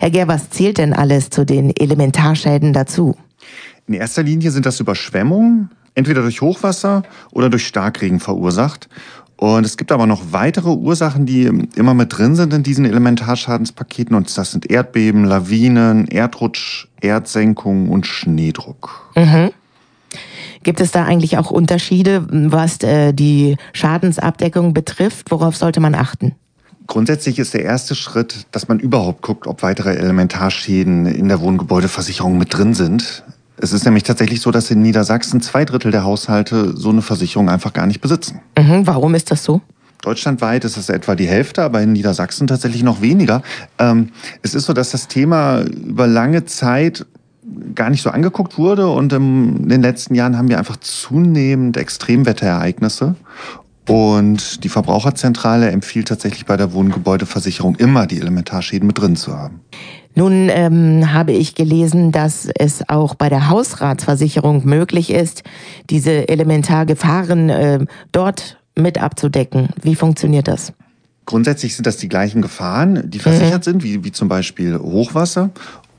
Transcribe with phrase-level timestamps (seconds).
[0.00, 3.16] Herr Ger, was zählt denn alles zu den Elementarschäden dazu?
[3.86, 8.88] In erster Linie sind das Überschwemmungen, entweder durch Hochwasser oder durch Starkregen verursacht.
[9.36, 14.16] Und es gibt aber noch weitere Ursachen, die immer mit drin sind in diesen Elementarschadенspaketen.
[14.16, 19.12] Und das sind Erdbeben, Lawinen, Erdrutsch, Erdsenkung und Schneedruck.
[19.16, 19.50] Mhm.
[20.62, 25.30] Gibt es da eigentlich auch Unterschiede, was äh, die Schadensabdeckung betrifft?
[25.30, 26.36] Worauf sollte man achten?
[26.90, 32.36] Grundsätzlich ist der erste Schritt, dass man überhaupt guckt, ob weitere Elementarschäden in der Wohngebäudeversicherung
[32.36, 33.22] mit drin sind.
[33.58, 37.48] Es ist nämlich tatsächlich so, dass in Niedersachsen zwei Drittel der Haushalte so eine Versicherung
[37.48, 38.40] einfach gar nicht besitzen.
[38.58, 39.60] Mhm, warum ist das so?
[40.02, 43.42] Deutschlandweit ist es etwa die Hälfte, aber in Niedersachsen tatsächlich noch weniger.
[43.78, 44.08] Ähm,
[44.42, 47.06] es ist so, dass das Thema über lange Zeit
[47.76, 53.14] gar nicht so angeguckt wurde und in den letzten Jahren haben wir einfach zunehmend Extremwetterereignisse
[53.88, 59.60] und die Verbraucherzentrale empfiehlt tatsächlich bei der Wohngebäudeversicherung immer die Elementarschäden mit drin zu haben.
[60.14, 65.44] Nun ähm, habe ich gelesen, dass es auch bei der Hausratsversicherung möglich ist,
[65.88, 67.78] diese Elementargefahren äh,
[68.12, 69.68] dort mit abzudecken.
[69.80, 70.72] Wie funktioniert das?
[71.26, 73.70] Grundsätzlich sind das die gleichen Gefahren, die versichert mhm.
[73.70, 75.50] sind, wie, wie zum Beispiel Hochwasser.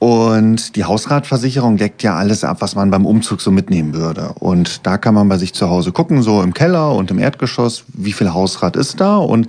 [0.02, 4.34] Und die Hausratversicherung deckt ja alles ab, was man beim Umzug so mitnehmen würde.
[4.40, 7.84] Und da kann man bei sich zu Hause gucken, so im Keller und im Erdgeschoss,
[7.90, 9.18] wie viel Hausrat ist da.
[9.18, 9.48] Und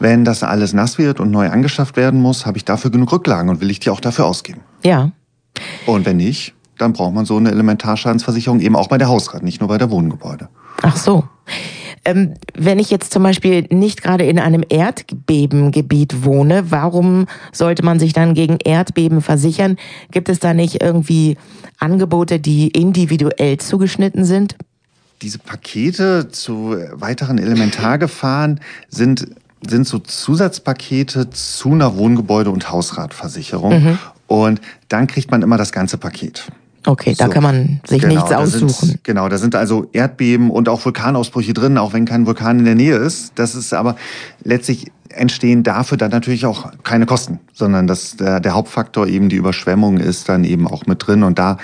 [0.00, 3.48] wenn das alles nass wird und neu angeschafft werden muss, habe ich dafür genug Rücklagen
[3.48, 4.60] und will ich die auch dafür ausgeben.
[4.84, 5.10] Ja.
[5.86, 9.60] Und wenn nicht, dann braucht man so eine Elementarschadensversicherung eben auch bei der Hausrat, nicht
[9.60, 10.50] nur bei der Wohngebäude.
[10.82, 11.24] Ach so.
[12.04, 17.98] Ähm, wenn ich jetzt zum Beispiel nicht gerade in einem Erdbebengebiet wohne, warum sollte man
[17.98, 19.76] sich dann gegen Erdbeben versichern?
[20.10, 21.36] Gibt es da nicht irgendwie
[21.78, 24.56] Angebote, die individuell zugeschnitten sind?
[25.22, 29.26] Diese Pakete zu weiteren Elementargefahren sind
[29.66, 33.82] sind so Zusatzpakete zu einer Wohngebäude- und Hausratversicherung.
[33.82, 33.98] Mhm.
[34.26, 36.44] Und dann kriegt man immer das ganze Paket.
[36.86, 37.30] Okay, da so.
[37.30, 38.68] kann man sich genau, nichts aussuchen.
[38.68, 42.64] Sind, genau, da sind also Erdbeben und auch Vulkanausbrüche drin, auch wenn kein Vulkan in
[42.64, 43.32] der Nähe ist.
[43.36, 43.96] Das ist aber
[44.42, 49.36] letztlich entstehen dafür dann natürlich auch keine Kosten, sondern das, der, der Hauptfaktor eben die
[49.36, 51.58] Überschwemmung ist dann eben auch mit drin und da,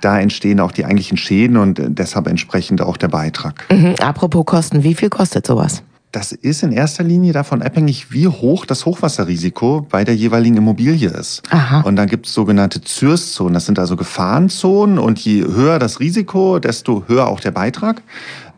[0.00, 3.64] da entstehen auch die eigentlichen Schäden und deshalb entsprechend auch der Beitrag.
[3.70, 3.94] Mhm.
[4.00, 5.82] Apropos Kosten, wie viel kostet sowas?
[6.16, 11.10] Das ist in erster Linie davon abhängig, wie hoch das Hochwasserrisiko bei der jeweiligen Immobilie
[11.10, 11.42] ist.
[11.50, 11.82] Aha.
[11.82, 13.52] Und dann gibt es sogenannte ZÜRS-Zonen.
[13.52, 14.98] Das sind also Gefahrenzonen.
[14.98, 18.00] Und je höher das Risiko, desto höher auch der Beitrag.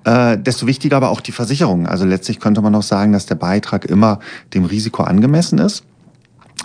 [0.04, 1.88] Äh, desto wichtiger aber auch die Versicherung.
[1.88, 4.20] Also letztlich könnte man auch sagen, dass der Beitrag immer
[4.54, 5.82] dem Risiko angemessen ist.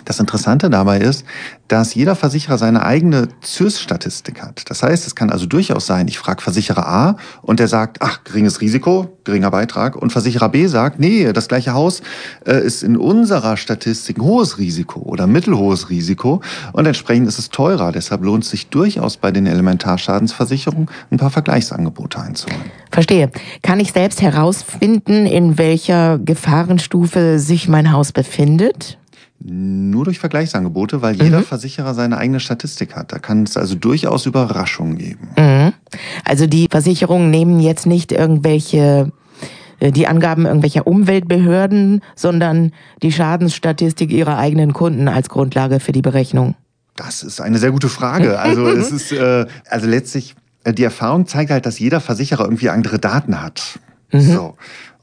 [0.04, 1.24] Das Interessante dabei ist,
[1.68, 4.68] dass jeder Versicherer seine eigene ZÜRS-Statistik hat.
[4.68, 8.24] Das heißt, es kann also durchaus sein, ich frage Versicherer A und der sagt, ach,
[8.24, 9.96] geringes Risiko, geringer Beitrag.
[9.96, 12.02] Und Versicherer B sagt, nee, das gleiche Haus
[12.46, 16.42] äh, ist in unserer Statistik ein hohes Risiko oder mittelhohes Risiko
[16.72, 17.92] und entsprechend ist es teurer.
[17.92, 22.70] Deshalb lohnt es sich durchaus bei den Elementarschadensversicherungen ein paar Vergleichsangebote einzuholen.
[22.90, 23.30] Verstehe.
[23.62, 28.98] Kann ich selbst herausfinden, in welcher Gefahrenstufe sich mein Haus befindet?
[29.46, 31.44] Nur durch Vergleichsangebote, weil jeder mhm.
[31.44, 33.12] Versicherer seine eigene Statistik hat.
[33.12, 35.28] Da kann es also durchaus Überraschungen geben.
[35.36, 35.74] Mhm.
[36.24, 39.12] Also die Versicherungen nehmen jetzt nicht irgendwelche
[39.80, 42.72] äh, die Angaben irgendwelcher Umweltbehörden, sondern
[43.02, 46.54] die Schadensstatistik ihrer eigenen Kunden als Grundlage für die Berechnung.
[46.96, 48.38] Das ist eine sehr gute Frage.
[48.38, 52.70] Also es ist äh, also letztlich äh, die Erfahrung zeigt halt, dass jeder Versicherer irgendwie
[52.70, 53.78] andere Daten hat.
[54.10, 54.20] Mhm.
[54.20, 54.56] So.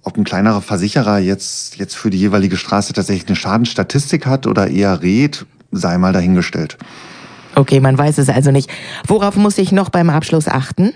[0.03, 4.67] Ob ein kleinerer Versicherer jetzt, jetzt für die jeweilige Straße tatsächlich eine Schadenstatistik hat oder
[4.67, 6.77] eher rät, sei mal dahingestellt.
[7.55, 8.69] Okay, man weiß es also nicht.
[9.05, 10.93] Worauf muss ich noch beim Abschluss achten?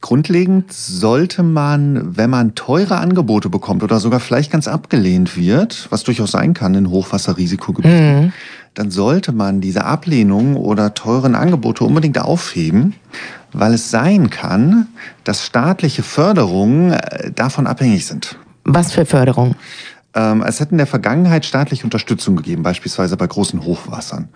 [0.00, 6.02] Grundlegend sollte man, wenn man teure Angebote bekommt oder sogar vielleicht ganz abgelehnt wird, was
[6.02, 8.32] durchaus sein kann in Hochwasserrisikogebieten, mhm.
[8.74, 12.92] dann sollte man diese Ablehnung oder teuren Angebote unbedingt aufheben,
[13.54, 14.88] weil es sein kann,
[15.24, 18.36] dass staatliche Förderungen äh, davon abhängig sind.
[18.64, 19.54] Was für Förderung?
[20.14, 24.28] Ähm, es hat in der Vergangenheit staatliche Unterstützung gegeben, beispielsweise bei großen Hochwassern.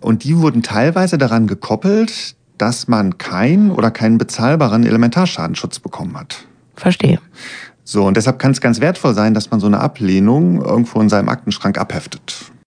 [0.00, 6.46] Und die wurden teilweise daran gekoppelt, dass man keinen oder keinen bezahlbaren Elementarschadensschutz bekommen hat.
[6.74, 7.20] Verstehe.
[7.84, 11.08] So, und deshalb kann es ganz wertvoll sein, dass man so eine Ablehnung irgendwo in
[11.08, 12.50] seinem Aktenschrank abheftet.